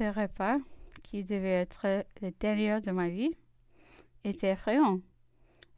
ce 0.00 0.18
repas, 0.18 0.56
qui 1.02 1.24
devait 1.24 1.60
être 1.60 2.06
le 2.22 2.30
dernier 2.40 2.80
de 2.80 2.90
ma 2.90 3.10
vie, 3.10 3.36
était 4.24 4.52
effrayant. 4.52 4.98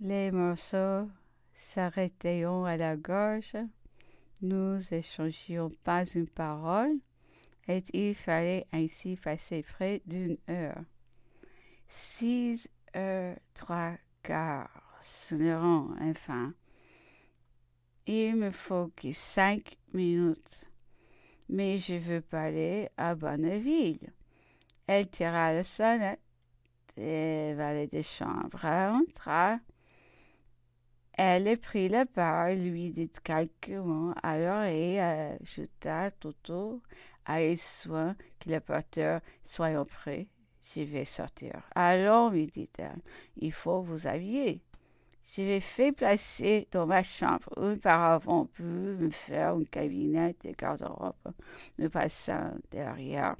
Les 0.00 0.32
morceaux 0.32 1.08
s'arrêtaient 1.54 2.42
à 2.42 2.76
la 2.76 2.96
gorge. 2.96 3.56
Nous 4.42 4.92
échangions 4.92 5.70
pas 5.84 6.04
une 6.04 6.26
parole, 6.26 6.96
et 7.68 7.80
il 7.92 8.16
fallait 8.16 8.66
ainsi 8.72 9.14
passer 9.14 9.62
près 9.62 10.02
d'une 10.04 10.36
heure. 10.50 10.82
Six 11.86 12.68
heures, 12.96 13.36
trois 13.54 13.94
quarts 14.24 14.98
sonneront 15.00 15.94
enfin. 16.00 16.54
Il 18.08 18.34
me 18.34 18.50
faut 18.50 18.90
que 18.96 19.12
cinq 19.12 19.76
minutes, 19.92 20.68
mais 21.48 21.78
je 21.78 21.94
veux 21.94 22.20
parler 22.20 22.88
à 22.96 23.14
Bonneville. 23.14 24.12
Elle 24.86 25.08
tira 25.08 25.52
la 25.52 25.64
sonnette 25.64 26.20
et 26.96 27.54
valet 27.54 27.86
de 27.86 28.02
chambre 28.02 28.64
entra. 28.64 29.58
Elle 31.12 31.58
prit 31.58 31.88
la 31.88 32.06
parole, 32.06 32.58
lui 32.58 32.90
dit 32.90 33.10
quelques 33.24 33.70
mots 33.70 34.14
à 34.22 34.38
l'oreille, 34.38 35.00
ajouta 35.00 36.12
Toto 36.12 36.80
à 37.26 37.40
soin 37.56 38.14
que 38.38 38.50
le 38.50 38.60
porteur 38.60 39.20
soit 39.42 39.84
prêt. 39.84 40.28
Je 40.62 40.82
vais 40.82 41.04
sortir. 41.04 41.62
Allons, 41.74 42.30
lui 42.30 42.46
dit-elle, 42.46 43.00
il 43.36 43.52
faut 43.52 43.80
vous 43.80 44.06
habiller. 44.06 44.62
Je 45.30 45.42
vais 45.42 45.60
fait 45.60 45.92
placer 45.92 46.66
dans 46.70 46.86
ma 46.86 47.02
chambre 47.02 47.50
une 47.58 47.78
paravent 47.78 48.46
pour 48.46 48.64
me 48.64 49.10
faire 49.10 49.56
un 49.56 49.64
cabinet 49.64 50.34
de 50.42 50.52
garde-robe. 50.52 51.34
Nous 51.78 51.90
passons 51.90 52.58
derrière 52.70 53.36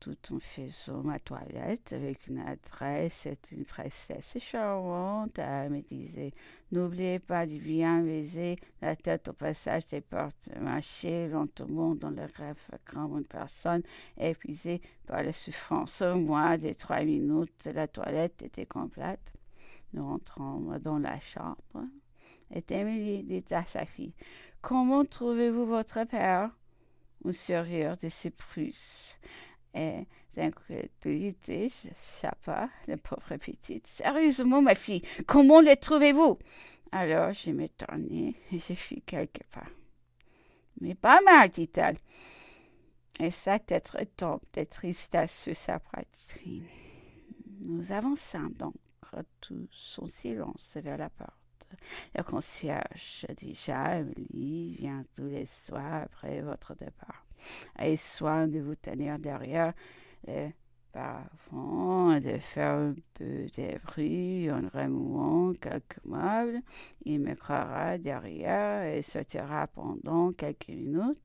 tout 0.00 0.16
en 0.32 0.38
faisant 0.38 1.02
ma 1.02 1.18
toilette 1.18 1.92
avec 1.92 2.28
une 2.28 2.38
adresse 2.38 3.26
et 3.26 3.34
une 3.52 3.66
princesse 3.66 4.38
charmante. 4.38 5.38
Elle 5.38 5.72
me 5.72 5.82
disait 5.82 6.32
N'oubliez 6.72 7.18
pas 7.18 7.44
de 7.44 7.58
bien 7.58 8.00
baiser 8.00 8.56
la 8.80 8.96
tête 8.96 9.28
au 9.28 9.34
passage 9.34 9.88
des 9.88 10.00
portes, 10.00 10.48
marcher 10.58 11.28
lentement 11.28 11.96
dans 11.96 12.10
le 12.10 12.26
rêve 12.36 12.56
comme 12.86 13.18
une 13.18 13.26
personne 13.26 13.82
épuisée 14.16 14.80
par 15.06 15.22
la 15.22 15.34
souffrance. 15.34 16.00
Au 16.00 16.14
moins 16.14 16.56
de 16.56 16.72
trois 16.72 17.02
minutes, 17.02 17.68
la 17.74 17.88
toilette 17.88 18.42
était 18.42 18.66
complète. 18.66 19.34
Nous 19.92 20.04
entrons 20.04 20.78
dans 20.80 20.98
la 20.98 21.18
chambre. 21.18 21.84
Et 22.50 22.64
Emily 22.70 23.22
dit 23.22 23.44
à 23.50 23.64
sa 23.64 23.84
fille 23.84 24.14
Comment 24.60 25.04
trouvez-vous 25.04 25.66
votre 25.66 26.04
père? 26.04 26.50
Un 27.24 27.32
sourire 27.32 27.96
de 27.96 28.08
surprise 28.08 29.18
et 29.74 30.06
d'incrédulité 30.34 31.68
chapa 31.94 32.68
la 32.86 32.96
pauvre 32.96 33.36
petite. 33.36 33.86
Sérieusement, 33.86 34.62
ma 34.62 34.74
fille, 34.74 35.02
comment 35.26 35.60
le 35.60 35.76
trouvez-vous? 35.76 36.38
Alors 36.92 37.32
je 37.32 37.50
me 37.50 37.68
tournai 37.68 38.34
et 38.52 38.58
je 38.58 38.72
fis 38.72 39.02
quelques 39.02 39.44
pas. 39.52 39.66
Mais 40.80 40.94
pas 40.94 41.20
mal, 41.22 41.48
dit-elle. 41.50 41.98
Et 43.20 43.30
sa 43.30 43.58
tête 43.58 43.90
retombe 43.90 44.40
de 44.54 44.64
tristesse 44.64 45.42
sur 45.42 45.56
sa 45.56 45.80
poitrine. 45.80 46.64
Nous 47.60 47.90
avançons 47.90 48.50
donc 48.56 48.74
tout 49.40 49.68
son 49.70 50.06
silence 50.06 50.76
vers 50.82 50.98
la 50.98 51.10
porte. 51.10 51.32
Le 52.14 52.22
concierge 52.22 53.26
déjà, 53.36 53.98
Emily 53.98 54.74
vient 54.74 55.04
tous 55.16 55.26
les 55.26 55.46
soirs 55.46 56.02
après 56.04 56.40
votre 56.40 56.74
départ. 56.74 57.26
Ayez 57.78 57.96
soin 57.96 58.48
de 58.48 58.58
vous 58.58 58.74
tenir 58.74 59.18
derrière 59.18 59.72
parfum, 60.98 62.18
de 62.20 62.38
faire 62.38 62.74
un 62.74 62.94
peu 63.14 63.46
de 63.56 63.78
bruit 63.84 64.50
en 64.50 64.62
remuant 64.72 65.52
quelques 65.60 66.04
meubles. 66.04 66.60
Il 67.04 67.20
me 67.20 67.34
croira 67.34 67.98
derrière 67.98 68.82
et 68.82 69.02
sortira 69.02 69.68
pendant 69.68 70.32
quelques 70.32 70.68
minutes 70.68 71.22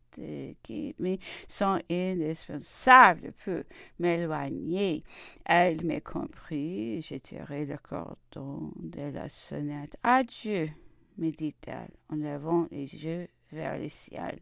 qui 0.61 0.95
me 0.99 1.17
sont 1.47 1.79
indispensables 1.89 3.31
peut 3.43 3.63
m'éloigner. 3.97 5.03
Elle 5.45 5.83
m'a 5.83 6.01
compris, 6.01 7.01
j'ai 7.01 7.19
tiré 7.19 7.65
le 7.65 7.77
cordon 7.77 8.71
de 8.75 9.11
la 9.11 9.27
sonnette. 9.27 9.97
Adieu, 10.03 10.69
me 11.17 11.31
dit-elle 11.31 11.95
en 12.09 12.17
levant 12.17 12.67
les 12.69 12.93
yeux 12.93 13.27
vers 13.51 13.79
le 13.79 13.89
ciel. 13.89 14.39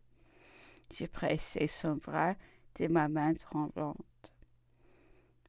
J'ai 0.93 1.07
pressé 1.07 1.67
son 1.67 1.95
bras 1.95 2.35
de 2.77 2.87
ma 2.87 3.07
main 3.07 3.33
tremblante. 3.33 3.97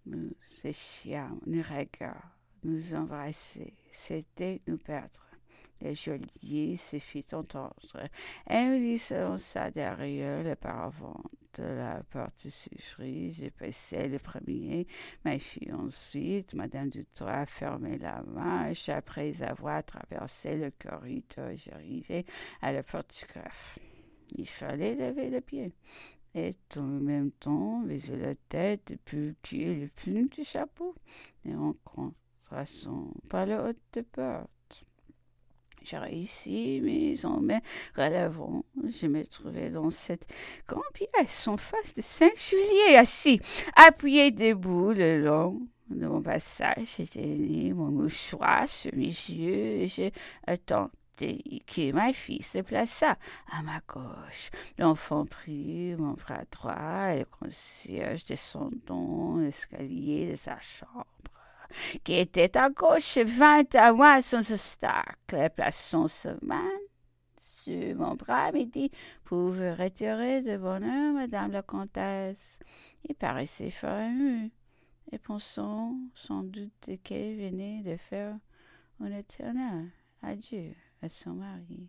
Nous 0.05 0.33
séchions 0.41 1.41
nos 1.47 1.63
regards, 1.63 2.37
nous 2.65 2.95
embrasser, 2.95 3.75
c'était 3.91 4.61
nous 4.67 4.79
perdre. 4.79 5.23
Le 5.81 5.95
geôlier 5.95 6.77
se 6.77 6.99
fit 6.99 7.25
entendre. 7.33 8.03
Emily 8.49 8.99
se 8.99 9.15
lança 9.15 9.71
derrière 9.71 10.45
le 10.45 10.55
paravent 10.55 11.23
de 11.55 11.65
la 11.65 12.03
porte 12.11 12.49
s'ouvrit. 12.49 13.33
J'ai 13.33 13.51
passé 13.51 14.09
le 14.09 14.19
premier, 14.19 14.87
ma 15.25 15.39
fille 15.39 15.73
ensuite. 15.73 16.55
Madame 16.55 16.89
Dutoit 16.89 17.47
fermait 17.47 17.99
la 17.99 18.23
marche. 18.23 18.89
Après 18.89 19.43
avoir 19.43 19.85
traversé 19.85 20.57
le 20.57 20.71
corridor, 20.71 21.51
j'arrivais 21.57 22.25
à 22.61 22.73
la 22.73 22.83
porte 22.83 23.17
du 23.19 23.27
greffe. 23.27 23.79
Il 24.37 24.49
fallait 24.49 24.95
lever 24.95 25.31
le 25.31 25.41
pied 25.41 25.73
et 26.35 26.55
en 26.77 26.83
même 26.83 27.31
temps 27.33 27.81
baiser 27.81 28.17
la 28.17 28.35
tête 28.49 28.93
et 28.93 28.99
puis 29.43 29.65
le 29.65 29.89
plume 29.89 30.29
du 30.29 30.45
chapeau 30.45 30.95
et 31.45 31.55
en 31.55 31.75
contrastant 31.85 33.13
par 33.29 33.47
la 33.47 33.65
haute 33.65 34.03
porte. 34.13 34.85
J'ai 35.85 35.99
réussi, 35.99 36.81
mais 36.83 37.25
en 37.27 37.41
me 37.41 37.57
relevant, 37.97 38.65
je 38.89 39.09
me 39.09 39.25
trouvais 39.27 39.71
dans 39.71 39.91
cette 39.91 40.33
grande 40.69 40.83
pièce 40.95 41.49
en 41.49 41.57
face 41.57 41.93
de 41.95 42.03
Saint-Julier, 42.03 42.97
assis, 42.97 43.41
appuyé 43.75 44.31
debout 44.31 44.93
le 44.93 45.25
long 45.25 45.59
de 45.91 46.07
mon 46.07 46.23
passage. 46.23 47.03
J'ai 47.13 47.73
mon 47.73 47.91
mouchoir 47.91 48.69
sur 48.69 48.95
mes 48.95 49.07
yeux 49.07 49.83
et 49.83 49.89
j'ai 49.89 50.13
attendu 50.47 50.93
que 51.17 51.93
ma 51.93 52.13
fille 52.13 52.43
se 52.43 52.59
plaça 52.59 53.17
à 53.51 53.63
ma 53.63 53.81
gauche. 53.87 54.51
L'enfant 54.79 55.27
prit 55.27 55.95
mon 55.97 56.13
bras 56.13 56.45
droit 56.51 57.15
et 57.15 57.21
le 57.21 57.25
concierge 57.25 58.25
descendant 58.25 59.37
l'escalier 59.37 60.31
de 60.31 60.35
sa 60.35 60.59
chambre, 60.59 61.07
qui 62.05 62.15
était 62.15 62.57
à 62.57 62.71
gauche, 62.71 63.19
vint 63.19 63.65
à 63.75 63.93
moi 63.93 64.23
sans 64.23 64.51
obstacle, 64.53 65.51
plaçant 65.55 66.07
sa 66.07 66.35
main 66.43 66.71
sur 67.39 67.97
mon 67.97 68.15
bras, 68.15 68.53
me 68.53 68.65
dit 68.65 68.91
Pour 69.25 69.51
vous 69.51 69.75
retirer 69.75 70.43
de 70.43 70.57
bonheur, 70.57 71.13
madame 71.13 71.53
la 71.53 71.63
comtesse? 71.63 72.59
Il 73.09 73.15
paraissait 73.15 73.71
fort 73.71 73.99
ému, 73.99 74.51
et 75.11 75.19
pensant 75.19 75.97
sans 76.15 76.43
doute 76.43 76.91
qu'elle 77.05 77.37
venait 77.37 77.83
de 77.83 77.97
faire 77.97 78.37
un 79.01 79.13
éternel 79.13 79.91
adieu 80.23 80.75
à 81.03 81.09
son 81.09 81.35
mari. 81.35 81.81